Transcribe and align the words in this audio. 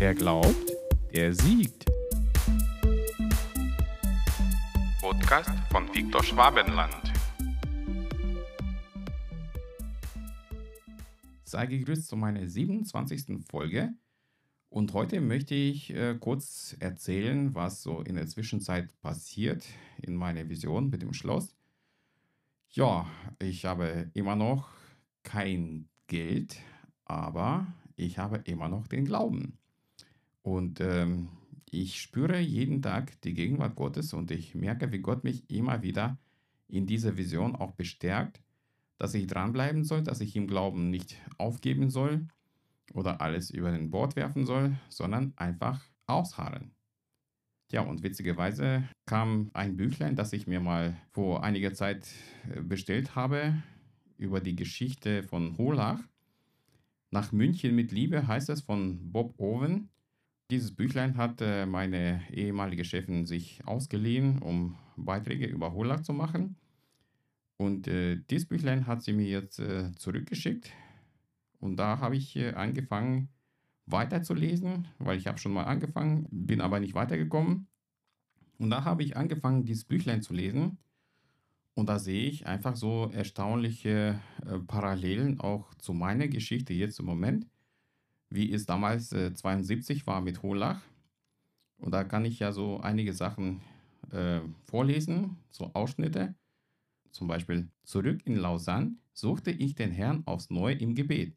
Wer 0.00 0.14
glaubt, 0.14 0.70
der 1.12 1.34
siegt. 1.34 1.84
Podcast 5.00 5.50
von 5.72 5.92
Viktor 5.92 6.22
Schwabenland. 6.22 7.12
Sei 11.42 11.66
gegrüßt 11.66 12.06
zu 12.06 12.14
meiner 12.14 12.46
27. 12.46 13.44
Folge. 13.50 13.92
Und 14.68 14.92
heute 14.94 15.20
möchte 15.20 15.56
ich 15.56 15.92
äh, 15.92 16.14
kurz 16.14 16.76
erzählen, 16.78 17.56
was 17.56 17.82
so 17.82 18.00
in 18.02 18.14
der 18.14 18.28
Zwischenzeit 18.28 18.96
passiert 19.00 19.66
in 20.00 20.14
meiner 20.14 20.48
Vision 20.48 20.90
mit 20.90 21.02
dem 21.02 21.12
Schloss. 21.12 21.56
Ja, 22.70 23.10
ich 23.40 23.64
habe 23.64 24.12
immer 24.14 24.36
noch 24.36 24.68
kein 25.24 25.88
Geld, 26.06 26.56
aber 27.04 27.66
ich 27.96 28.18
habe 28.18 28.36
immer 28.44 28.68
noch 28.68 28.86
den 28.86 29.04
Glauben. 29.04 29.57
Und 30.42 30.80
ähm, 30.80 31.28
ich 31.70 32.00
spüre 32.00 32.38
jeden 32.38 32.82
Tag 32.82 33.20
die 33.22 33.34
Gegenwart 33.34 33.76
Gottes 33.76 34.12
und 34.12 34.30
ich 34.30 34.54
merke, 34.54 34.92
wie 34.92 35.00
Gott 35.00 35.24
mich 35.24 35.48
immer 35.50 35.82
wieder 35.82 36.18
in 36.68 36.86
dieser 36.86 37.16
Vision 37.16 37.56
auch 37.56 37.72
bestärkt, 37.72 38.42
dass 38.98 39.14
ich 39.14 39.26
dranbleiben 39.26 39.84
soll, 39.84 40.02
dass 40.02 40.20
ich 40.20 40.36
im 40.36 40.46
Glauben 40.46 40.90
nicht 40.90 41.16
aufgeben 41.38 41.90
soll 41.90 42.26
oder 42.94 43.20
alles 43.20 43.50
über 43.50 43.70
den 43.70 43.90
Bord 43.90 44.16
werfen 44.16 44.46
soll, 44.46 44.76
sondern 44.88 45.32
einfach 45.36 45.84
ausharren. 46.06 46.72
Ja, 47.70 47.82
und 47.82 48.02
witzigerweise 48.02 48.88
kam 49.04 49.50
ein 49.52 49.76
Büchlein, 49.76 50.16
das 50.16 50.32
ich 50.32 50.46
mir 50.46 50.60
mal 50.60 50.96
vor 51.12 51.44
einiger 51.44 51.74
Zeit 51.74 52.08
äh, 52.50 52.62
bestellt 52.62 53.14
habe, 53.14 53.62
über 54.16 54.40
die 54.40 54.56
Geschichte 54.56 55.22
von 55.22 55.56
Holach. 55.58 56.00
Nach 57.10 57.30
München 57.30 57.74
mit 57.74 57.92
Liebe 57.92 58.26
heißt 58.26 58.48
es 58.48 58.62
von 58.62 59.12
Bob 59.12 59.38
Owen. 59.38 59.90
Dieses 60.50 60.74
Büchlein 60.74 61.18
hat 61.18 61.42
äh, 61.42 61.66
meine 61.66 62.22
ehemalige 62.32 62.82
Chefin 62.82 63.26
sich 63.26 63.60
ausgeliehen, 63.66 64.38
um 64.38 64.78
Beiträge 64.96 65.44
über 65.44 65.74
Holach 65.74 66.00
zu 66.00 66.14
machen. 66.14 66.56
Und 67.58 67.86
äh, 67.86 68.16
dieses 68.30 68.48
Büchlein 68.48 68.86
hat 68.86 69.02
sie 69.02 69.12
mir 69.12 69.26
jetzt 69.26 69.58
äh, 69.58 69.92
zurückgeschickt. 69.96 70.72
Und 71.60 71.76
da 71.76 71.98
habe 71.98 72.16
ich 72.16 72.34
äh, 72.36 72.54
angefangen 72.54 73.28
weiterzulesen, 73.84 74.88
weil 74.98 75.18
ich 75.18 75.26
habe 75.26 75.38
schon 75.38 75.52
mal 75.52 75.64
angefangen, 75.64 76.26
bin 76.30 76.62
aber 76.62 76.80
nicht 76.80 76.94
weitergekommen. 76.94 77.66
Und 78.58 78.70
da 78.70 78.84
habe 78.84 79.02
ich 79.02 79.18
angefangen, 79.18 79.66
dieses 79.66 79.84
Büchlein 79.84 80.22
zu 80.22 80.32
lesen. 80.32 80.78
Und 81.74 81.90
da 81.90 81.98
sehe 81.98 82.26
ich 82.28 82.46
einfach 82.46 82.74
so 82.74 83.10
erstaunliche 83.12 84.18
äh, 84.46 84.58
Parallelen 84.60 85.40
auch 85.40 85.74
zu 85.74 85.92
meiner 85.92 86.26
Geschichte 86.26 86.72
jetzt 86.72 87.00
im 87.00 87.06
Moment 87.06 87.46
wie 88.30 88.52
es 88.52 88.66
damals 88.66 89.12
äh, 89.12 89.34
72 89.34 90.06
war 90.06 90.20
mit 90.20 90.42
Holach. 90.42 90.82
Und 91.78 91.92
da 91.92 92.04
kann 92.04 92.24
ich 92.24 92.40
ja 92.40 92.52
so 92.52 92.80
einige 92.80 93.12
Sachen 93.12 93.60
äh, 94.10 94.40
vorlesen, 94.64 95.36
so 95.50 95.72
Ausschnitte. 95.74 96.34
Zum 97.10 97.28
Beispiel, 97.28 97.70
zurück 97.84 98.20
in 98.26 98.36
Lausanne 98.36 98.96
suchte 99.12 99.50
ich 99.50 99.74
den 99.74 99.92
Herrn 99.92 100.26
aufs 100.26 100.50
Neue 100.50 100.74
im 100.74 100.94
Gebet. 100.94 101.36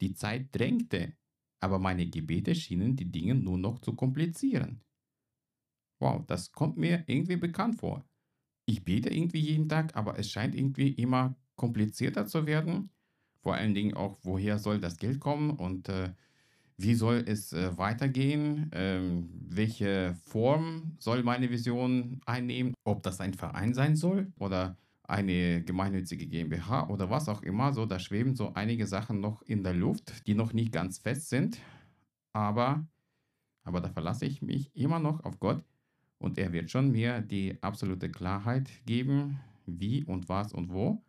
Die 0.00 0.14
Zeit 0.14 0.48
drängte, 0.52 1.14
aber 1.60 1.78
meine 1.78 2.06
Gebete 2.06 2.54
schienen 2.54 2.96
die 2.96 3.10
Dinge 3.10 3.34
nur 3.34 3.58
noch 3.58 3.78
zu 3.80 3.94
komplizieren. 3.94 4.80
Wow, 6.00 6.24
das 6.26 6.52
kommt 6.52 6.76
mir 6.76 7.04
irgendwie 7.06 7.36
bekannt 7.36 7.80
vor. 7.80 8.04
Ich 8.66 8.84
bete 8.84 9.10
irgendwie 9.10 9.40
jeden 9.40 9.68
Tag, 9.68 9.94
aber 9.96 10.18
es 10.18 10.30
scheint 10.30 10.54
irgendwie 10.54 10.88
immer 10.92 11.36
komplizierter 11.56 12.26
zu 12.26 12.46
werden 12.46 12.90
vor 13.44 13.54
allen 13.54 13.74
Dingen 13.74 13.94
auch, 13.94 14.18
woher 14.22 14.58
soll 14.58 14.80
das 14.80 14.96
Geld 14.96 15.20
kommen 15.20 15.50
und 15.50 15.90
äh, 15.90 16.14
wie 16.78 16.94
soll 16.94 17.22
es 17.28 17.52
äh, 17.52 17.76
weitergehen? 17.76 18.70
Ähm, 18.72 19.28
welche 19.48 20.14
Form 20.24 20.96
soll 20.98 21.22
meine 21.22 21.50
Vision 21.50 22.22
einnehmen? 22.24 22.72
Ob 22.84 23.02
das 23.02 23.20
ein 23.20 23.34
Verein 23.34 23.74
sein 23.74 23.96
soll 23.96 24.32
oder 24.38 24.78
eine 25.02 25.62
gemeinnützige 25.62 26.26
GmbH 26.26 26.88
oder 26.88 27.10
was 27.10 27.28
auch 27.28 27.42
immer. 27.42 27.74
So, 27.74 27.84
da 27.84 27.98
schweben 27.98 28.34
so 28.34 28.54
einige 28.54 28.86
Sachen 28.86 29.20
noch 29.20 29.42
in 29.42 29.62
der 29.62 29.74
Luft, 29.74 30.26
die 30.26 30.34
noch 30.34 30.54
nicht 30.54 30.72
ganz 30.72 30.98
fest 30.98 31.28
sind. 31.28 31.58
Aber, 32.32 32.86
aber 33.62 33.82
da 33.82 33.90
verlasse 33.90 34.24
ich 34.24 34.40
mich 34.40 34.74
immer 34.74 35.00
noch 35.00 35.22
auf 35.22 35.38
Gott 35.38 35.62
und 36.18 36.38
er 36.38 36.54
wird 36.54 36.70
schon 36.70 36.90
mir 36.90 37.20
die 37.20 37.62
absolute 37.62 38.08
Klarheit 38.10 38.70
geben, 38.86 39.38
wie 39.66 40.02
und 40.02 40.30
was 40.30 40.54
und 40.54 40.72
wo. 40.72 41.03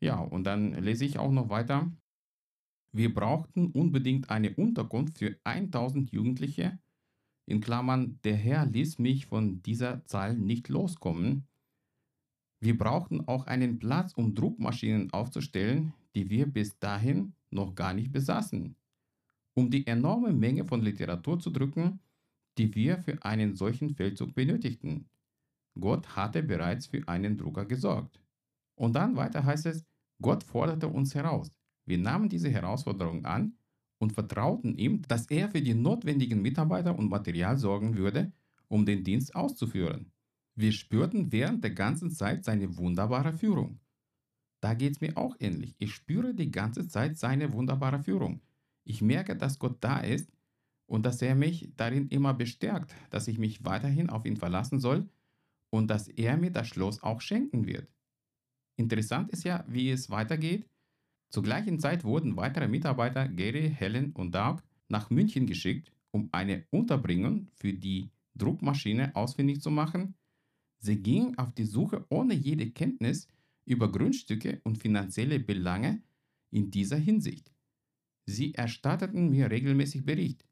Ja, 0.00 0.20
und 0.20 0.44
dann 0.44 0.74
lese 0.74 1.04
ich 1.04 1.18
auch 1.18 1.32
noch 1.32 1.48
weiter. 1.48 1.90
Wir 2.92 3.12
brauchten 3.12 3.66
unbedingt 3.72 4.30
eine 4.30 4.54
Unterkunft 4.54 5.18
für 5.18 5.36
1000 5.44 6.10
Jugendliche. 6.10 6.78
In 7.46 7.60
Klammern, 7.60 8.18
der 8.24 8.36
Herr 8.36 8.66
ließ 8.66 8.98
mich 8.98 9.26
von 9.26 9.62
dieser 9.62 10.04
Zahl 10.04 10.36
nicht 10.36 10.68
loskommen. 10.68 11.46
Wir 12.60 12.76
brauchten 12.76 13.26
auch 13.28 13.46
einen 13.46 13.78
Platz, 13.78 14.12
um 14.14 14.34
Druckmaschinen 14.34 15.12
aufzustellen, 15.12 15.92
die 16.14 16.28
wir 16.28 16.46
bis 16.46 16.78
dahin 16.78 17.34
noch 17.50 17.74
gar 17.74 17.94
nicht 17.94 18.12
besaßen, 18.12 18.76
um 19.54 19.70
die 19.70 19.86
enorme 19.86 20.32
Menge 20.32 20.64
von 20.64 20.82
Literatur 20.82 21.38
zu 21.38 21.50
drücken, 21.50 22.00
die 22.58 22.74
wir 22.74 22.98
für 22.98 23.22
einen 23.24 23.54
solchen 23.54 23.94
Feldzug 23.94 24.34
benötigten. 24.34 25.08
Gott 25.78 26.16
hatte 26.16 26.42
bereits 26.42 26.88
für 26.88 27.06
einen 27.06 27.38
Drucker 27.38 27.64
gesorgt. 27.64 28.20
Und 28.78 28.94
dann 28.94 29.16
weiter 29.16 29.44
heißt 29.44 29.66
es, 29.66 29.84
Gott 30.22 30.44
forderte 30.44 30.88
uns 30.88 31.14
heraus. 31.14 31.52
Wir 31.84 31.98
nahmen 31.98 32.28
diese 32.28 32.48
Herausforderung 32.48 33.24
an 33.24 33.54
und 33.98 34.12
vertrauten 34.12 34.76
ihm, 34.76 35.02
dass 35.02 35.26
er 35.26 35.50
für 35.50 35.60
die 35.60 35.74
notwendigen 35.74 36.40
Mitarbeiter 36.40 36.96
und 36.96 37.10
Material 37.10 37.56
sorgen 37.58 37.96
würde, 37.96 38.32
um 38.68 38.86
den 38.86 39.02
Dienst 39.02 39.34
auszuführen. 39.34 40.12
Wir 40.54 40.72
spürten 40.72 41.32
während 41.32 41.64
der 41.64 41.72
ganzen 41.72 42.10
Zeit 42.10 42.44
seine 42.44 42.76
wunderbare 42.76 43.32
Führung. 43.32 43.80
Da 44.60 44.74
geht 44.74 44.92
es 44.92 45.00
mir 45.00 45.16
auch 45.16 45.36
ähnlich. 45.40 45.74
Ich 45.78 45.94
spüre 45.94 46.34
die 46.34 46.50
ganze 46.50 46.86
Zeit 46.86 47.16
seine 47.18 47.52
wunderbare 47.52 48.00
Führung. 48.00 48.40
Ich 48.84 49.02
merke, 49.02 49.36
dass 49.36 49.58
Gott 49.58 49.78
da 49.80 49.98
ist 50.00 50.30
und 50.86 51.04
dass 51.04 51.20
er 51.22 51.34
mich 51.34 51.72
darin 51.76 52.08
immer 52.08 52.34
bestärkt, 52.34 52.94
dass 53.10 53.28
ich 53.28 53.38
mich 53.38 53.64
weiterhin 53.64 54.08
auf 54.08 54.24
ihn 54.24 54.36
verlassen 54.36 54.78
soll 54.78 55.08
und 55.70 55.88
dass 55.88 56.08
er 56.08 56.36
mir 56.36 56.50
das 56.50 56.68
Schloss 56.68 57.02
auch 57.02 57.20
schenken 57.20 57.66
wird. 57.66 57.88
Interessant 58.78 59.30
ist 59.30 59.44
ja, 59.44 59.64
wie 59.68 59.90
es 59.90 60.08
weitergeht. 60.08 60.64
Zur 61.30 61.42
gleichen 61.42 61.80
Zeit 61.80 62.04
wurden 62.04 62.36
weitere 62.36 62.68
Mitarbeiter, 62.68 63.28
Gary, 63.28 63.70
Helen 63.70 64.12
und 64.12 64.34
Doug, 64.34 64.62
nach 64.88 65.10
München 65.10 65.46
geschickt, 65.46 65.92
um 66.12 66.28
eine 66.32 66.64
Unterbringung 66.70 67.48
für 67.54 67.72
die 67.72 68.10
Druckmaschine 68.36 69.14
ausfindig 69.16 69.60
zu 69.60 69.70
machen. 69.70 70.14
Sie 70.78 71.02
gingen 71.02 71.36
auf 71.38 71.52
die 71.52 71.64
Suche 71.64 72.06
ohne 72.08 72.34
jede 72.34 72.70
Kenntnis 72.70 73.28
über 73.64 73.90
Grundstücke 73.90 74.60
und 74.62 74.78
finanzielle 74.78 75.40
Belange 75.40 76.00
in 76.50 76.70
dieser 76.70 76.96
Hinsicht. 76.96 77.52
Sie 78.26 78.54
erstatteten 78.54 79.28
mir 79.28 79.50
regelmäßig 79.50 80.04
Bericht. 80.04 80.46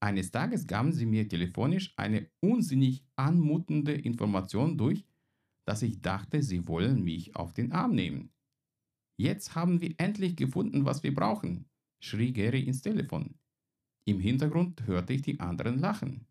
Eines 0.00 0.32
Tages 0.32 0.66
gaben 0.66 0.92
sie 0.92 1.06
mir 1.06 1.28
telefonisch 1.28 1.94
eine 1.96 2.28
unsinnig 2.40 3.04
anmutende 3.14 3.92
Information 3.92 4.76
durch, 4.76 5.04
dass 5.70 5.82
ich 5.82 6.00
dachte, 6.00 6.42
sie 6.42 6.66
wollen 6.66 7.04
mich 7.04 7.36
auf 7.36 7.52
den 7.52 7.70
Arm 7.70 7.94
nehmen. 7.94 8.32
Jetzt 9.16 9.54
haben 9.54 9.80
wir 9.80 9.94
endlich 9.98 10.34
gefunden, 10.34 10.84
was 10.84 11.04
wir 11.04 11.14
brauchen, 11.14 11.70
schrie 12.00 12.32
Gary 12.32 12.62
ins 12.62 12.82
Telefon. 12.82 13.38
Im 14.04 14.18
Hintergrund 14.18 14.84
hörte 14.88 15.12
ich 15.12 15.22
die 15.22 15.38
anderen 15.38 15.78
lachen. 15.78 16.26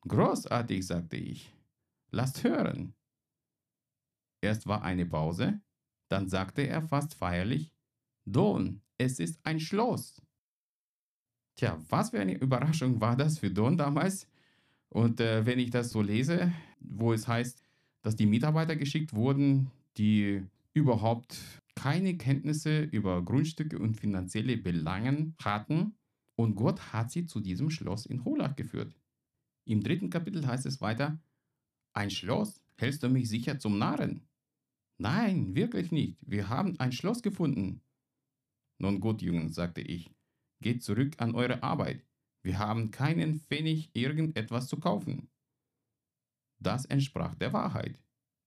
Großartig, 0.00 0.86
sagte 0.86 1.18
ich. 1.18 1.54
Lasst 2.10 2.42
hören. 2.42 2.94
Erst 4.40 4.66
war 4.66 4.80
eine 4.80 5.04
Pause, 5.04 5.60
dann 6.08 6.30
sagte 6.30 6.66
er 6.66 6.80
fast 6.80 7.16
feierlich, 7.16 7.74
Don, 8.24 8.80
es 8.96 9.18
ist 9.18 9.44
ein 9.44 9.60
Schloss. 9.60 10.22
Tja, 11.54 11.78
was 11.90 12.10
für 12.10 12.20
eine 12.20 12.38
Überraschung 12.38 12.98
war 12.98 13.14
das 13.14 13.40
für 13.40 13.50
Don 13.50 13.76
damals? 13.76 14.26
Und 14.88 15.20
äh, 15.20 15.44
wenn 15.44 15.58
ich 15.58 15.68
das 15.68 15.90
so 15.90 16.00
lese, 16.00 16.50
wo 16.80 17.12
es 17.12 17.28
heißt, 17.28 17.67
dass 18.08 18.16
die 18.16 18.24
Mitarbeiter 18.24 18.74
geschickt 18.74 19.12
wurden, 19.12 19.70
die 19.98 20.42
überhaupt 20.72 21.36
keine 21.74 22.16
Kenntnisse 22.16 22.84
über 22.84 23.22
Grundstücke 23.22 23.78
und 23.78 24.00
finanzielle 24.00 24.56
Belangen 24.56 25.34
hatten. 25.44 25.92
Und 26.34 26.54
Gott 26.54 26.94
hat 26.94 27.10
sie 27.10 27.26
zu 27.26 27.38
diesem 27.38 27.68
Schloss 27.68 28.06
in 28.06 28.24
Holach 28.24 28.56
geführt. 28.56 28.96
Im 29.66 29.82
dritten 29.82 30.08
Kapitel 30.08 30.46
heißt 30.46 30.64
es 30.64 30.80
weiter, 30.80 31.20
ein 31.92 32.08
Schloss, 32.08 32.62
hältst 32.78 33.02
du 33.02 33.10
mich 33.10 33.28
sicher 33.28 33.58
zum 33.58 33.76
Narren? 33.76 34.26
Nein, 34.96 35.54
wirklich 35.54 35.92
nicht. 35.92 36.16
Wir 36.22 36.48
haben 36.48 36.80
ein 36.80 36.92
Schloss 36.92 37.22
gefunden. 37.22 37.82
Nun 38.78 39.00
gut, 39.00 39.20
Jungen, 39.20 39.52
sagte 39.52 39.82
ich, 39.82 40.10
geht 40.62 40.82
zurück 40.82 41.16
an 41.18 41.34
eure 41.34 41.62
Arbeit. 41.62 42.06
Wir 42.42 42.58
haben 42.58 42.90
keinen 42.90 43.38
Pfennig 43.38 43.90
irgendetwas 43.92 44.66
zu 44.66 44.78
kaufen. 44.78 45.28
Das 46.60 46.84
entsprach 46.86 47.34
der 47.34 47.52
Wahrheit. 47.52 48.00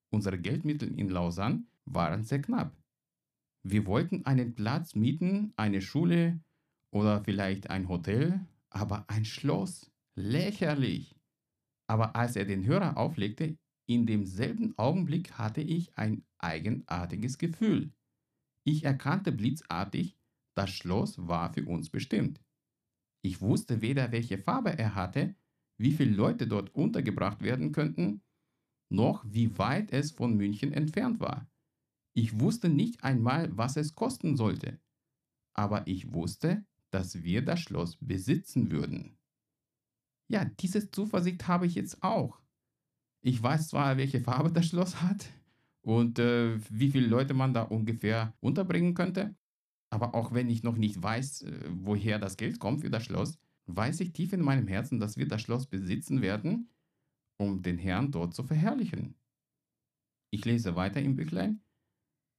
Unsere 0.09 0.37
Geldmittel 0.37 0.97
in 0.99 1.09
Lausanne 1.09 1.63
waren 1.85 2.23
sehr 2.23 2.41
knapp. 2.41 2.75
Wir 3.63 3.85
wollten 3.85 4.25
einen 4.25 4.55
Platz 4.55 4.95
mieten, 4.95 5.53
eine 5.55 5.81
Schule 5.81 6.39
oder 6.91 7.23
vielleicht 7.23 7.69
ein 7.69 7.87
Hotel, 7.87 8.45
Aber 8.73 9.09
ein 9.09 9.25
Schloss, 9.25 9.91
lächerlich. 10.15 11.15
Aber 11.87 12.15
als 12.15 12.37
er 12.37 12.45
den 12.45 12.65
Hörer 12.65 12.95
auflegte, 12.95 13.57
in 13.85 14.05
demselben 14.05 14.77
Augenblick 14.77 15.33
hatte 15.33 15.59
ich 15.59 15.97
ein 15.97 16.23
eigenartiges 16.37 17.37
Gefühl. 17.37 17.91
Ich 18.63 18.85
erkannte 18.85 19.33
blitzartig, 19.33 20.15
das 20.55 20.69
Schloss 20.69 21.27
war 21.27 21.53
für 21.53 21.65
uns 21.65 21.89
bestimmt. 21.89 22.39
Ich 23.21 23.41
wusste 23.41 23.81
weder, 23.81 24.11
welche 24.11 24.37
Farbe 24.37 24.77
er 24.77 24.95
hatte, 24.95 25.35
wie 25.81 25.91
viele 25.91 26.15
Leute 26.15 26.47
dort 26.47 26.73
untergebracht 26.75 27.41
werden 27.41 27.71
könnten, 27.71 28.21
noch 28.89 29.23
wie 29.27 29.57
weit 29.57 29.91
es 29.91 30.11
von 30.11 30.35
München 30.35 30.73
entfernt 30.73 31.19
war. 31.19 31.49
Ich 32.13 32.39
wusste 32.39 32.69
nicht 32.69 33.03
einmal, 33.03 33.55
was 33.57 33.77
es 33.77 33.95
kosten 33.95 34.35
sollte. 34.35 34.79
Aber 35.53 35.87
ich 35.87 36.13
wusste, 36.13 36.65
dass 36.91 37.23
wir 37.23 37.41
das 37.43 37.61
Schloss 37.61 37.97
besitzen 38.01 38.71
würden. 38.71 39.17
Ja, 40.27 40.45
diese 40.45 40.91
Zuversicht 40.91 41.47
habe 41.47 41.67
ich 41.67 41.75
jetzt 41.75 42.03
auch. 42.03 42.41
Ich 43.21 43.41
weiß 43.41 43.69
zwar, 43.69 43.97
welche 43.97 44.21
Farbe 44.21 44.51
das 44.51 44.67
Schloss 44.67 45.01
hat 45.01 45.29
und 45.81 46.19
äh, 46.19 46.59
wie 46.69 46.91
viele 46.91 47.07
Leute 47.07 47.33
man 47.33 47.53
da 47.53 47.63
ungefähr 47.63 48.33
unterbringen 48.39 48.93
könnte, 48.93 49.35
aber 49.89 50.15
auch 50.15 50.33
wenn 50.33 50.49
ich 50.49 50.63
noch 50.63 50.77
nicht 50.77 51.01
weiß, 51.01 51.43
äh, 51.43 51.69
woher 51.69 52.19
das 52.19 52.37
Geld 52.37 52.59
kommt 52.59 52.81
für 52.81 52.89
das 52.89 53.03
Schloss, 53.03 53.37
weiß 53.75 53.99
ich 54.01 54.13
tief 54.13 54.33
in 54.33 54.41
meinem 54.41 54.67
Herzen, 54.67 54.99
dass 54.99 55.17
wir 55.17 55.27
das 55.27 55.41
Schloss 55.41 55.67
besitzen 55.67 56.21
werden, 56.21 56.69
um 57.37 57.61
den 57.61 57.77
Herrn 57.77 58.11
dort 58.11 58.33
zu 58.33 58.43
verherrlichen. 58.43 59.15
Ich 60.31 60.45
lese 60.45 60.75
weiter 60.75 61.01
im 61.01 61.15
Büchlein. 61.15 61.61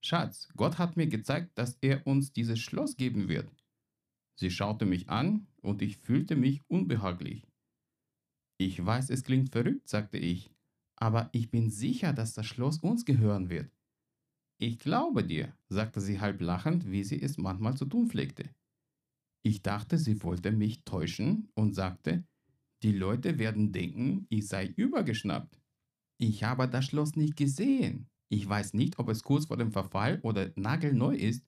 Schatz, 0.04 0.48
Gott 0.56 0.78
hat 0.78 0.96
mir 0.96 1.06
gezeigt, 1.06 1.56
dass 1.58 1.76
er 1.80 2.06
uns 2.06 2.32
dieses 2.32 2.58
Schloss 2.58 2.96
geben 2.96 3.28
wird. 3.28 3.52
Sie 4.34 4.50
schaute 4.50 4.86
mich 4.86 5.08
an 5.10 5.46
und 5.60 5.82
ich 5.82 5.98
fühlte 5.98 6.34
mich 6.34 6.62
unbehaglich. 6.68 7.46
Ich 8.58 8.84
weiß, 8.84 9.10
es 9.10 9.22
klingt 9.22 9.50
verrückt, 9.50 9.88
sagte 9.88 10.18
ich, 10.18 10.50
aber 10.96 11.28
ich 11.32 11.50
bin 11.50 11.70
sicher, 11.70 12.12
dass 12.12 12.34
das 12.34 12.46
Schloss 12.46 12.78
uns 12.78 13.04
gehören 13.04 13.50
wird. 13.50 13.70
Ich 14.58 14.78
glaube 14.78 15.24
dir, 15.24 15.56
sagte 15.68 16.00
sie 16.00 16.20
halb 16.20 16.40
lachend, 16.40 16.90
wie 16.90 17.02
sie 17.04 17.20
es 17.20 17.36
manchmal 17.36 17.76
zu 17.76 17.84
tun 17.84 18.08
pflegte. 18.08 18.48
Ich 19.42 19.62
dachte, 19.62 19.98
sie 19.98 20.22
wollte 20.22 20.52
mich 20.52 20.84
täuschen 20.84 21.48
und 21.54 21.74
sagte, 21.74 22.24
die 22.82 22.92
Leute 22.92 23.38
werden 23.38 23.72
denken, 23.72 24.26
ich 24.28 24.48
sei 24.48 24.66
übergeschnappt. 24.66 25.60
Ich 26.18 26.44
habe 26.44 26.68
das 26.68 26.86
Schloss 26.86 27.16
nicht 27.16 27.36
gesehen. 27.36 28.08
Ich 28.28 28.48
weiß 28.48 28.74
nicht, 28.74 28.98
ob 28.98 29.08
es 29.08 29.22
kurz 29.22 29.46
vor 29.46 29.56
dem 29.56 29.72
Verfall 29.72 30.20
oder 30.22 30.52
nagelneu 30.56 31.14
ist. 31.14 31.44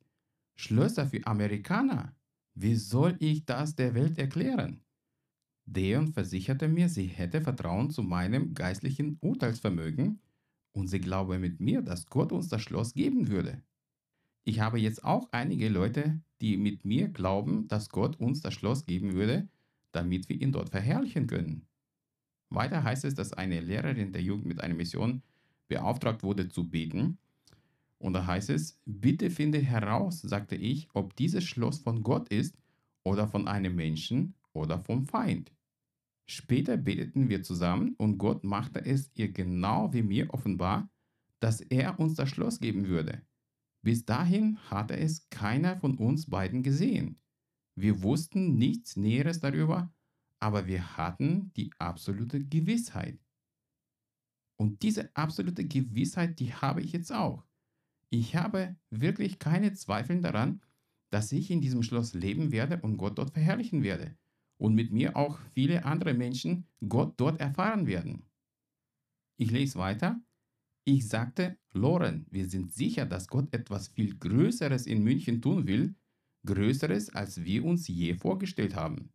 Schlösser 0.56 1.06
für 1.06 1.26
Amerikaner. 1.26 2.14
Wie 2.54 2.74
soll 2.76 3.16
ich 3.20 3.44
das 3.44 3.74
der 3.74 3.94
Welt 3.94 4.18
erklären? 4.18 4.84
Deon 5.66 6.12
versicherte 6.12 6.68
mir, 6.68 6.88
sie 6.88 7.06
hätte 7.06 7.40
Vertrauen 7.40 7.90
zu 7.90 8.02
meinem 8.02 8.54
geistlichen 8.54 9.18
Urteilsvermögen 9.20 10.20
und 10.72 10.88
sie 10.88 11.00
glaube 11.00 11.38
mit 11.38 11.60
mir, 11.60 11.82
dass 11.82 12.06
Gott 12.06 12.32
uns 12.32 12.48
das 12.48 12.62
Schloss 12.62 12.94
geben 12.94 13.28
würde. 13.28 13.62
Ich 14.44 14.60
habe 14.60 14.78
jetzt 14.78 15.04
auch 15.04 15.28
einige 15.32 15.68
Leute, 15.68 16.20
die 16.44 16.58
mit 16.58 16.84
mir 16.84 17.08
glauben, 17.08 17.68
dass 17.68 17.88
Gott 17.88 18.20
uns 18.20 18.42
das 18.42 18.52
Schloss 18.52 18.84
geben 18.84 19.14
würde, 19.14 19.48
damit 19.92 20.28
wir 20.28 20.38
ihn 20.38 20.52
dort 20.52 20.68
verherrlichen 20.68 21.26
können. 21.26 21.66
Weiter 22.50 22.84
heißt 22.84 23.06
es, 23.06 23.14
dass 23.14 23.32
eine 23.32 23.60
Lehrerin 23.60 24.12
der 24.12 24.20
Jugend 24.20 24.44
mit 24.44 24.60
einer 24.60 24.74
Mission 24.74 25.22
beauftragt 25.68 26.22
wurde 26.22 26.50
zu 26.50 26.68
beten. 26.68 27.16
Und 27.96 28.12
da 28.12 28.26
heißt 28.26 28.50
es, 28.50 28.78
bitte 28.84 29.30
finde 29.30 29.58
heraus, 29.58 30.20
sagte 30.20 30.54
ich, 30.54 30.90
ob 30.92 31.16
dieses 31.16 31.44
Schloss 31.44 31.78
von 31.78 32.02
Gott 32.02 32.28
ist 32.28 32.54
oder 33.04 33.26
von 33.26 33.48
einem 33.48 33.74
Menschen 33.74 34.34
oder 34.52 34.78
vom 34.78 35.06
Feind. 35.06 35.50
Später 36.26 36.76
beteten 36.76 37.30
wir 37.30 37.42
zusammen 37.42 37.94
und 37.96 38.18
Gott 38.18 38.44
machte 38.44 38.84
es 38.84 39.10
ihr 39.14 39.32
genau 39.32 39.94
wie 39.94 40.02
mir 40.02 40.28
offenbar, 40.34 40.90
dass 41.40 41.62
er 41.62 41.98
uns 41.98 42.16
das 42.16 42.28
Schloss 42.28 42.60
geben 42.60 42.86
würde. 42.88 43.22
Bis 43.84 44.06
dahin 44.06 44.56
hatte 44.70 44.96
es 44.96 45.28
keiner 45.28 45.76
von 45.76 45.98
uns 45.98 46.30
beiden 46.30 46.62
gesehen. 46.62 47.20
Wir 47.76 48.02
wussten 48.02 48.56
nichts 48.56 48.96
Näheres 48.96 49.40
darüber, 49.40 49.92
aber 50.40 50.66
wir 50.66 50.96
hatten 50.96 51.52
die 51.52 51.70
absolute 51.78 52.42
Gewissheit. 52.42 53.18
Und 54.56 54.82
diese 54.82 55.14
absolute 55.14 55.66
Gewissheit, 55.66 56.40
die 56.40 56.54
habe 56.54 56.80
ich 56.80 56.92
jetzt 56.92 57.12
auch. 57.12 57.44
Ich 58.08 58.36
habe 58.36 58.74
wirklich 58.88 59.38
keine 59.38 59.74
Zweifel 59.74 60.22
daran, 60.22 60.62
dass 61.10 61.30
ich 61.32 61.50
in 61.50 61.60
diesem 61.60 61.82
Schloss 61.82 62.14
leben 62.14 62.52
werde 62.52 62.80
und 62.80 62.96
Gott 62.96 63.18
dort 63.18 63.32
verherrlichen 63.32 63.82
werde 63.82 64.16
und 64.56 64.74
mit 64.74 64.92
mir 64.92 65.14
auch 65.14 65.38
viele 65.52 65.84
andere 65.84 66.14
Menschen 66.14 66.66
Gott 66.88 67.20
dort 67.20 67.38
erfahren 67.38 67.86
werden. 67.86 68.24
Ich 69.36 69.50
lese 69.50 69.78
weiter. 69.78 70.22
Ich 70.86 71.08
sagte, 71.08 71.56
Loren, 71.72 72.26
wir 72.30 72.46
sind 72.46 72.74
sicher, 72.74 73.06
dass 73.06 73.28
Gott 73.28 73.52
etwas 73.54 73.88
viel 73.88 74.18
Größeres 74.18 74.86
in 74.86 75.02
München 75.02 75.40
tun 75.40 75.66
will, 75.66 75.94
Größeres, 76.44 77.08
als 77.14 77.42
wir 77.42 77.64
uns 77.64 77.88
je 77.88 78.14
vorgestellt 78.14 78.76
haben. 78.76 79.10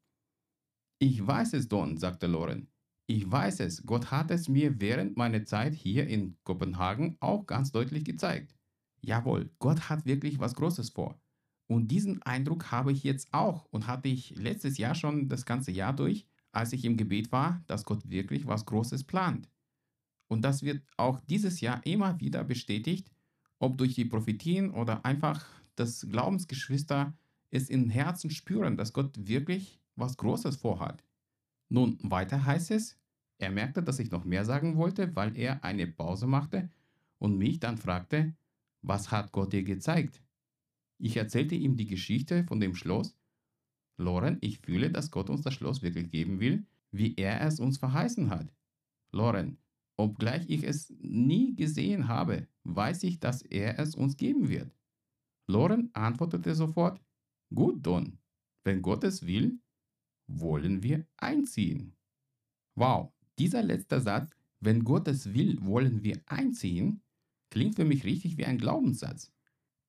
Ich 0.99 1.25
weiß 1.25 1.53
es, 1.53 1.67
Don, 1.67 1.97
sagte 1.97 2.25
Loren. 2.25 2.69
Ich 3.07 3.29
weiß 3.29 3.59
es, 3.59 3.85
Gott 3.85 4.09
hat 4.09 4.31
es 4.31 4.49
mir 4.49 4.81
während 4.81 5.15
meiner 5.15 5.45
Zeit 5.45 5.75
hier 5.75 6.07
in 6.07 6.37
Kopenhagen 6.43 7.17
auch 7.19 7.45
ganz 7.45 7.71
deutlich 7.71 8.03
gezeigt. 8.03 8.55
Jawohl, 9.01 9.51
Gott 9.59 9.89
hat 9.89 10.05
wirklich 10.05 10.39
was 10.39 10.55
Großes 10.55 10.89
vor. 10.89 11.21
Und 11.67 11.89
diesen 11.89 12.21
Eindruck 12.23 12.71
habe 12.71 12.91
ich 12.91 13.03
jetzt 13.03 13.31
auch 13.31 13.65
und 13.65 13.85
hatte 13.85 14.09
ich 14.09 14.31
letztes 14.31 14.79
Jahr 14.79 14.95
schon 14.95 15.29
das 15.29 15.45
ganze 15.45 15.71
Jahr 15.71 15.95
durch, 15.95 16.27
als 16.51 16.73
ich 16.73 16.83
im 16.83 16.97
Gebet 16.97 17.31
war, 17.31 17.63
dass 17.67 17.85
Gott 17.85 18.09
wirklich 18.09 18.47
was 18.47 18.65
Großes 18.65 19.03
plant. 19.03 19.49
Und 20.29 20.43
das 20.43 20.63
wird 20.63 20.83
auch 20.95 21.19
dieses 21.21 21.59
Jahr 21.59 21.85
immer 21.85 22.19
wieder 22.21 22.43
bestätigt, 22.43 23.11
ob 23.57 23.77
durch 23.77 23.95
die 23.95 24.05
Prophetien 24.05 24.71
oder 24.71 25.03
einfach 25.03 25.45
das 25.75 26.07
Glaubensgeschwister 26.09 27.13
es 27.49 27.69
im 27.69 27.89
Herzen 27.89 28.29
spüren, 28.29 28.77
dass 28.77 28.93
Gott 28.93 29.27
wirklich 29.27 29.81
was 29.95 30.15
Großes 30.17 30.55
vorhat. 30.55 31.03
Nun, 31.67 31.97
weiter 32.03 32.45
heißt 32.45 32.71
es, 32.71 32.97
er 33.39 33.49
merkte, 33.49 33.81
dass 33.81 33.99
ich 33.99 34.11
noch 34.11 34.23
mehr 34.23 34.45
sagen 34.45 34.77
wollte, 34.77 35.15
weil 35.15 35.35
er 35.37 35.63
eine 35.63 35.87
Pause 35.87 36.27
machte 36.27 36.69
und 37.17 37.37
mich 37.37 37.59
dann 37.59 37.77
fragte, 37.77 38.35
was 38.81 39.11
hat 39.11 39.31
Gott 39.31 39.51
dir 39.51 39.63
gezeigt? 39.63 40.21
Ich 40.99 41.17
erzählte 41.17 41.55
ihm 41.55 41.75
die 41.75 41.87
Geschichte 41.87 42.43
von 42.43 42.59
dem 42.59 42.75
Schloss. 42.75 43.15
Loren, 43.97 44.37
ich 44.41 44.59
fühle, 44.59 44.91
dass 44.91 45.11
Gott 45.11 45.29
uns 45.29 45.41
das 45.41 45.53
Schloss 45.53 45.81
wirklich 45.81 46.11
geben 46.11 46.39
will, 46.39 46.65
wie 46.91 47.15
er 47.15 47.41
es 47.41 47.59
uns 47.59 47.77
verheißen 47.77 48.29
hat. 48.29 48.53
Loren, 49.11 49.57
obgleich 49.99 50.49
ich 50.49 50.63
es 50.63 50.93
nie 51.01 51.55
gesehen 51.55 52.07
habe, 52.07 52.47
weiß 52.63 53.03
ich, 53.03 53.19
dass 53.19 53.41
er 53.41 53.77
es 53.79 53.95
uns 53.95 54.15
geben 54.15 54.47
wird. 54.47 54.73
Loren 55.47 55.89
antwortete 55.93 56.55
sofort, 56.55 57.01
Gut, 57.53 57.85
Don, 57.85 58.17
wenn 58.63 58.81
Gott 58.81 59.03
es 59.03 59.25
will, 59.25 59.59
wollen 60.27 60.83
wir 60.83 61.05
einziehen. 61.17 61.95
Wow, 62.75 63.11
dieser 63.37 63.61
letzte 63.61 63.99
Satz, 63.99 64.31
wenn 64.59 64.83
Gott 64.83 65.07
es 65.07 65.33
will, 65.33 65.57
wollen 65.61 66.03
wir 66.03 66.21
einziehen, 66.27 67.01
klingt 67.49 67.75
für 67.75 67.85
mich 67.85 68.03
richtig 68.03 68.37
wie 68.37 68.45
ein 68.45 68.57
Glaubenssatz. 68.57 69.33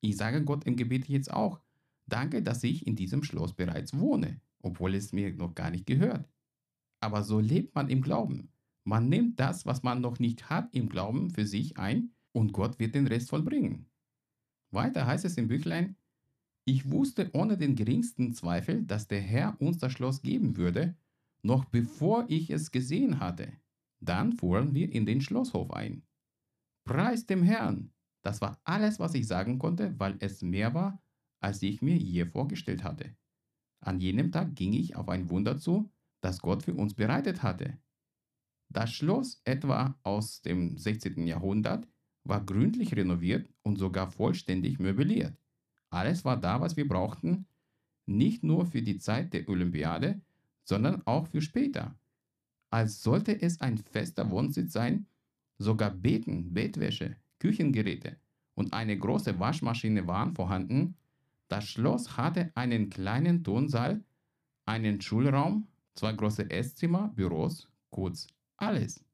Ich 0.00 0.16
sage 0.16 0.42
Gott 0.42 0.64
im 0.64 0.76
Gebet 0.76 1.06
jetzt 1.08 1.30
auch, 1.30 1.60
danke, 2.06 2.42
dass 2.42 2.64
ich 2.64 2.86
in 2.86 2.96
diesem 2.96 3.22
Schloss 3.22 3.52
bereits 3.52 3.96
wohne, 3.96 4.40
obwohl 4.60 4.94
es 4.94 5.12
mir 5.12 5.32
noch 5.34 5.54
gar 5.54 5.70
nicht 5.70 5.86
gehört. 5.86 6.28
Aber 7.00 7.22
so 7.22 7.38
lebt 7.38 7.74
man 7.74 7.88
im 7.88 8.02
Glauben. 8.02 8.50
Man 8.84 9.08
nimmt 9.08 9.38
das, 9.38 9.66
was 9.66 9.82
man 9.82 10.00
noch 10.00 10.18
nicht 10.18 10.50
hat 10.50 10.74
im 10.74 10.88
Glauben 10.88 11.30
für 11.30 11.46
sich 11.46 11.76
ein 11.78 12.12
und 12.32 12.52
Gott 12.52 12.78
wird 12.78 12.94
den 12.94 13.06
Rest 13.06 13.30
vollbringen. 13.30 13.86
Weiter 14.70 15.06
heißt 15.06 15.24
es 15.24 15.36
im 15.36 15.48
Büchlein, 15.48 15.96
ich 16.64 16.90
wusste 16.90 17.30
ohne 17.32 17.56
den 17.56 17.74
geringsten 17.74 18.32
Zweifel, 18.32 18.84
dass 18.84 19.08
der 19.08 19.20
Herr 19.20 19.60
uns 19.60 19.78
das 19.78 19.92
Schloss 19.92 20.22
geben 20.22 20.56
würde, 20.56 20.96
noch 21.42 21.64
bevor 21.64 22.26
ich 22.28 22.50
es 22.50 22.70
gesehen 22.70 23.18
hatte. 23.18 23.52
Dann 24.00 24.32
fuhren 24.32 24.74
wir 24.74 24.92
in 24.92 25.06
den 25.06 25.20
Schlosshof 25.20 25.72
ein. 25.72 26.02
Preis 26.84 27.26
dem 27.26 27.42
Herrn! 27.42 27.92
Das 28.22 28.40
war 28.40 28.60
alles, 28.64 28.98
was 28.98 29.14
ich 29.14 29.26
sagen 29.26 29.58
konnte, 29.58 29.98
weil 29.98 30.16
es 30.20 30.42
mehr 30.42 30.74
war, 30.74 31.02
als 31.40 31.62
ich 31.62 31.80
mir 31.80 31.96
je 31.96 32.26
vorgestellt 32.26 32.84
hatte. 32.84 33.16
An 33.80 33.98
jenem 33.98 34.30
Tag 34.30 34.54
ging 34.54 34.74
ich 34.74 34.94
auf 34.94 35.08
ein 35.08 35.30
Wunder 35.30 35.58
zu, 35.58 35.90
das 36.20 36.40
Gott 36.40 36.62
für 36.62 36.74
uns 36.74 36.94
bereitet 36.94 37.42
hatte. 37.42 37.78
Das 38.72 38.92
Schloss, 38.92 39.40
etwa 39.44 39.98
aus 40.04 40.42
dem 40.42 40.78
16. 40.78 41.26
Jahrhundert, 41.26 41.88
war 42.22 42.44
gründlich 42.44 42.94
renoviert 42.94 43.50
und 43.62 43.78
sogar 43.78 44.08
vollständig 44.12 44.78
möbliert. 44.78 45.36
Alles 45.90 46.24
war 46.24 46.36
da, 46.36 46.60
was 46.60 46.76
wir 46.76 46.86
brauchten, 46.86 47.46
nicht 48.06 48.44
nur 48.44 48.66
für 48.66 48.80
die 48.80 48.98
Zeit 48.98 49.32
der 49.32 49.48
Olympiade, 49.48 50.20
sondern 50.62 51.04
auch 51.04 51.26
für 51.26 51.42
später. 51.42 51.98
Als 52.70 53.02
sollte 53.02 53.42
es 53.42 53.60
ein 53.60 53.76
fester 53.76 54.30
Wohnsitz 54.30 54.72
sein, 54.72 55.06
sogar 55.58 55.90
Betten, 55.90 56.54
Bettwäsche, 56.54 57.16
Küchengeräte 57.40 58.18
und 58.54 58.72
eine 58.72 58.96
große 58.96 59.40
Waschmaschine 59.40 60.06
waren 60.06 60.32
vorhanden. 60.32 60.96
Das 61.48 61.64
Schloss 61.64 62.16
hatte 62.16 62.52
einen 62.54 62.88
kleinen 62.88 63.42
Tonsaal, 63.42 64.04
einen 64.64 65.00
Schulraum, 65.00 65.66
zwei 65.94 66.12
große 66.12 66.48
Esszimmer, 66.48 67.08
Büros, 67.16 67.68
kurz 67.90 68.28
alles. 68.60 69.04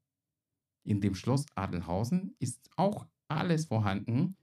In 0.83 1.01
dem 1.01 1.15
Schloss 1.15 1.45
Adelhausen 1.55 2.35
ist 2.39 2.69
auch 2.75 3.07
alles 3.27 3.65
vorhanden. 3.65 4.35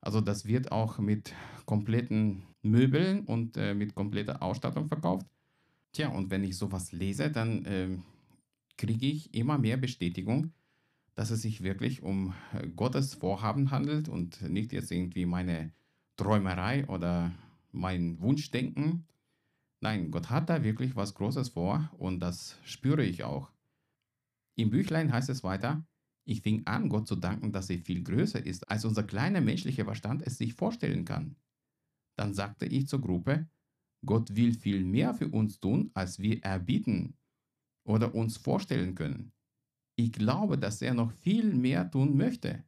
Also 0.00 0.20
das 0.20 0.46
wird 0.46 0.70
auch 0.70 0.98
mit 0.98 1.32
kompletten 1.64 2.42
Möbeln 2.62 3.24
und 3.24 3.56
äh, 3.56 3.74
mit 3.74 3.94
kompletter 3.94 4.42
Ausstattung 4.42 4.88
verkauft. 4.88 5.26
Tja, 5.92 6.08
und 6.08 6.30
wenn 6.30 6.44
ich 6.44 6.58
sowas 6.58 6.92
lese, 6.92 7.30
dann 7.30 7.64
äh, 7.64 7.96
kriege 8.76 9.06
ich 9.06 9.34
immer 9.34 9.58
mehr 9.58 9.76
Bestätigung, 9.76 10.52
dass 11.14 11.30
es 11.30 11.42
sich 11.42 11.62
wirklich 11.62 12.02
um 12.02 12.34
äh, 12.52 12.68
Gottes 12.68 13.14
Vorhaben 13.14 13.70
handelt 13.70 14.08
und 14.08 14.42
nicht 14.42 14.72
jetzt 14.72 14.90
irgendwie 14.90 15.26
meine 15.26 15.72
Träumerei 16.16 16.86
oder 16.86 17.32
mein 17.72 18.20
Wunschdenken. 18.20 19.06
Nein, 19.80 20.10
Gott 20.10 20.30
hat 20.30 20.48
da 20.48 20.62
wirklich 20.62 20.96
was 20.96 21.14
Großes 21.14 21.50
vor 21.50 21.90
und 21.98 22.20
das 22.20 22.58
spüre 22.64 23.04
ich 23.04 23.24
auch. 23.24 23.50
Im 24.56 24.70
Büchlein 24.70 25.12
heißt 25.12 25.28
es 25.30 25.42
weiter, 25.42 25.86
ich 26.26 26.40
fing 26.40 26.66
an, 26.66 26.88
Gott 26.88 27.06
zu 27.06 27.16
danken, 27.16 27.52
dass 27.52 27.68
er 27.68 27.78
viel 27.78 28.02
größer 28.02 28.44
ist, 28.44 28.68
als 28.70 28.84
unser 28.84 29.02
kleiner 29.02 29.40
menschlicher 29.40 29.84
Verstand 29.84 30.22
es 30.22 30.38
sich 30.38 30.54
vorstellen 30.54 31.04
kann. 31.04 31.36
Dann 32.16 32.32
sagte 32.32 32.66
ich 32.66 32.88
zur 32.88 33.00
Gruppe, 33.00 33.48
Gott 34.06 34.34
will 34.36 34.54
viel 34.54 34.84
mehr 34.84 35.14
für 35.14 35.28
uns 35.28 35.60
tun, 35.60 35.90
als 35.94 36.18
wir 36.18 36.42
erbieten 36.42 37.16
oder 37.86 38.14
uns 38.14 38.36
vorstellen 38.36 38.94
können. 38.94 39.32
Ich 39.96 40.12
glaube, 40.12 40.58
dass 40.58 40.82
er 40.82 40.94
noch 40.94 41.12
viel 41.12 41.54
mehr 41.54 41.90
tun 41.90 42.16
möchte. 42.16 42.64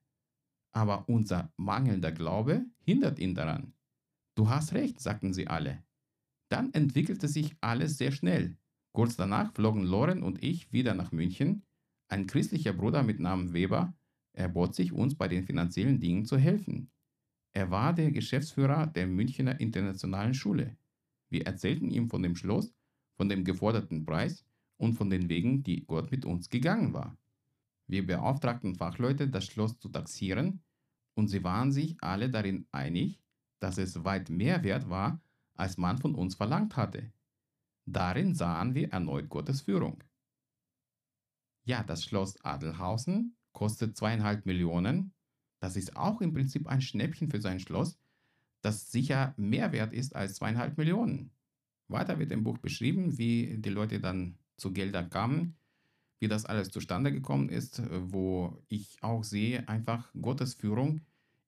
Aber 0.73 1.09
unser 1.09 1.53
mangelnder 1.57 2.13
Glaube 2.13 2.67
hindert 2.85 3.19
ihn 3.19 3.35
daran. 3.35 3.75
Du 4.37 4.49
hast 4.49 4.75
recht, 4.75 5.01
sagten 5.01 5.33
sie 5.33 5.49
alle. 5.49 5.83
Dann 6.51 6.73
entwickelte 6.75 7.29
sich 7.29 7.57
alles 7.61 7.97
sehr 7.97 8.13
schnell. 8.13 8.59
Kurz 8.93 9.17
danach 9.17 9.53
flogen 9.53 9.85
Loren 9.85 10.23
und 10.23 10.43
ich 10.43 10.73
wieder 10.73 10.95
nach 10.95 11.13
München. 11.13 11.66
Ein 12.09 12.27
christlicher 12.27 12.73
Bruder 12.73 13.03
mit 13.03 13.19
Namen 13.19 13.53
Weber 13.53 13.95
erbot 14.33 14.75
sich 14.75 14.93
uns 14.93 15.17
bei 15.17 15.29
den 15.29 15.45
finanziellen 15.45 15.99
Dingen 15.99 16.25
zu 16.25 16.37
helfen. 16.37 16.91
Er 17.53 17.71
war 17.71 17.93
der 17.93 18.13
Geschäftsführer 18.13 18.87
der 18.87 19.07
Münchner 19.07 19.59
Internationalen 19.59 20.35
Schule. 20.35 20.77
Wir 21.31 21.47
erzählten 21.47 21.91
ihm 21.91 22.09
von 22.09 22.23
dem 22.23 22.37
Schloss, 22.37 22.75
von 23.17 23.29
dem 23.29 23.45
geforderten 23.45 24.05
Preis 24.05 24.45
und 24.77 24.95
von 24.95 25.11
den 25.11 25.29
Wegen, 25.29 25.63
die 25.63 25.85
Gott 25.85 26.11
mit 26.11 26.25
uns 26.25 26.49
gegangen 26.49 26.93
war. 26.93 27.17
Wir 27.89 28.07
beauftragten 28.07 28.75
Fachleute, 28.75 29.29
das 29.29 29.47
Schloss 29.47 29.79
zu 29.79 29.89
taxieren, 29.89 30.63
und 31.15 31.29
sie 31.29 31.43
waren 31.43 31.73
sich 31.73 31.97
alle 32.03 32.31
darin 32.31 32.67
einig, 32.73 33.21
dass 33.59 33.79
es 33.79 34.05
weit 34.05 34.29
mehr 34.29 34.63
wert 34.63 34.91
war, 34.91 35.21
als 35.55 35.79
man 35.79 35.99
von 35.99 36.15
uns 36.15 36.35
verlangt 36.35 36.77
hatte. 36.77 37.11
Darin 37.87 38.35
sahen 38.35 38.75
wir 38.75 38.93
erneut 38.93 39.29
Gottes 39.29 39.63
Führung. 39.63 40.03
Ja, 41.67 41.83
das 41.83 42.05
Schloss 42.05 42.41
Adelhausen 42.45 43.35
kostet 43.53 43.97
zweieinhalb 43.97 44.47
Millionen. 44.47 45.13
Das 45.59 45.75
ist 45.75 45.97
auch 45.97 46.21
im 46.21 46.33
Prinzip 46.33 46.69
ein 46.69 46.81
Schnäppchen 46.81 47.29
für 47.29 47.41
sein 47.41 47.59
Schloss, 47.59 47.99
das 48.63 48.93
sicher 48.93 49.35
mehr 49.37 49.73
wert 49.73 49.93
ist 49.93 50.15
als 50.15 50.37
zweieinhalb 50.37 50.79
Millionen. 50.79 51.33
Weiter 51.89 52.21
wird 52.21 52.31
im 52.31 52.45
Buch 52.45 52.59
beschrieben, 52.59 53.19
wie 53.19 53.59
die 53.59 53.71
Leute 53.71 53.99
dann 53.99 54.39
zu 54.57 54.73
Geldern 54.73 55.11
kamen, 55.11 55.57
wie 56.21 56.29
das 56.29 56.45
alles 56.47 56.71
zustande 56.71 57.11
gekommen 57.11 57.49
ist, 57.49 57.83
wo 57.91 58.63
ich 58.69 59.03
auch 59.03 59.25
sehe 59.25 59.69
einfach 59.69 60.13
Gottes 60.21 60.55
Führung 60.55 61.01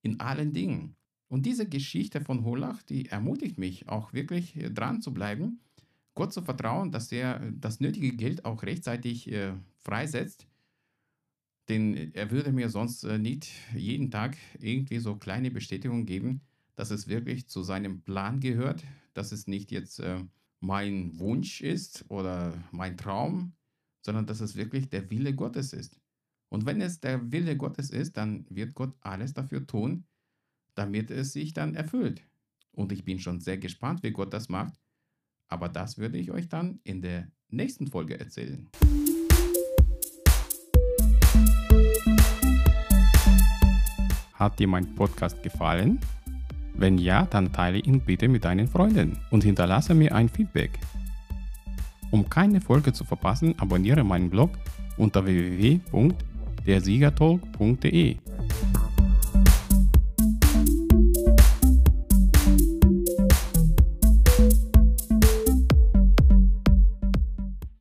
in 0.02 0.18
allen 0.18 0.52
Dingen. 0.52 0.96
Und 1.28 1.46
diese 1.46 1.68
Geschichte 1.68 2.20
von 2.20 2.44
Holach, 2.44 2.82
die 2.82 3.06
ermutigt 3.06 3.56
mich 3.56 3.88
auch 3.88 4.12
wirklich 4.12 4.58
dran 4.74 5.00
zu 5.00 5.14
bleiben, 5.14 5.60
Gott 6.18 6.32
zu 6.32 6.42
vertrauen, 6.42 6.90
dass 6.90 7.12
er 7.12 7.38
das 7.52 7.78
nötige 7.78 8.10
Geld 8.10 8.44
auch 8.44 8.64
rechtzeitig 8.64 9.30
äh, 9.30 9.52
freisetzt. 9.76 10.48
Denn 11.68 12.12
er 12.12 12.32
würde 12.32 12.50
mir 12.50 12.70
sonst 12.70 13.04
äh, 13.04 13.18
nicht 13.18 13.48
jeden 13.72 14.10
Tag 14.10 14.36
irgendwie 14.58 14.98
so 14.98 15.14
kleine 15.14 15.52
Bestätigungen 15.52 16.06
geben, 16.06 16.40
dass 16.74 16.90
es 16.90 17.06
wirklich 17.06 17.46
zu 17.46 17.62
seinem 17.62 18.02
Plan 18.02 18.40
gehört, 18.40 18.82
dass 19.14 19.30
es 19.30 19.46
nicht 19.46 19.70
jetzt 19.70 20.00
äh, 20.00 20.24
mein 20.58 21.16
Wunsch 21.20 21.60
ist 21.60 22.04
oder 22.08 22.52
mein 22.72 22.96
Traum, 22.96 23.52
sondern 24.00 24.26
dass 24.26 24.40
es 24.40 24.56
wirklich 24.56 24.88
der 24.88 25.08
Wille 25.12 25.36
Gottes 25.36 25.72
ist. 25.72 26.00
Und 26.48 26.66
wenn 26.66 26.80
es 26.80 26.98
der 26.98 27.30
Wille 27.30 27.56
Gottes 27.56 27.90
ist, 27.90 28.16
dann 28.16 28.44
wird 28.50 28.74
Gott 28.74 28.96
alles 29.02 29.34
dafür 29.34 29.64
tun, 29.68 30.04
damit 30.74 31.12
es 31.12 31.32
sich 31.32 31.52
dann 31.52 31.76
erfüllt. 31.76 32.22
Und 32.72 32.90
ich 32.90 33.04
bin 33.04 33.20
schon 33.20 33.38
sehr 33.38 33.58
gespannt, 33.58 34.02
wie 34.02 34.10
Gott 34.10 34.32
das 34.32 34.48
macht. 34.48 34.74
Aber 35.48 35.68
das 35.68 35.98
würde 35.98 36.18
ich 36.18 36.30
euch 36.30 36.48
dann 36.48 36.78
in 36.84 37.02
der 37.02 37.26
nächsten 37.48 37.86
Folge 37.86 38.20
erzählen. 38.20 38.68
Hat 44.34 44.58
dir 44.58 44.68
mein 44.68 44.94
Podcast 44.94 45.42
gefallen? 45.42 45.98
Wenn 46.74 46.98
ja, 46.98 47.24
dann 47.26 47.52
teile 47.52 47.78
ihn 47.78 48.00
bitte 48.00 48.28
mit 48.28 48.44
deinen 48.44 48.68
Freunden 48.68 49.18
und 49.30 49.42
hinterlasse 49.42 49.94
mir 49.94 50.14
ein 50.14 50.28
Feedback. 50.28 50.78
Um 52.12 52.30
keine 52.30 52.60
Folge 52.60 52.92
zu 52.92 53.04
verpassen, 53.04 53.58
abonniere 53.58 54.04
meinen 54.04 54.30
Blog 54.30 54.52
unter 54.96 55.26
www.dersiegertalk.de 55.26 58.16